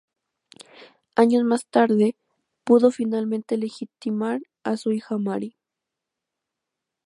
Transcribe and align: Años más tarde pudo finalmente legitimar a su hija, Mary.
Años 1.15 1.43
más 1.43 1.67
tarde 1.67 2.15
pudo 2.63 2.89
finalmente 2.89 3.55
legitimar 3.55 4.41
a 4.63 4.75
su 4.75 4.91
hija, 4.93 5.19
Mary. 5.19 5.55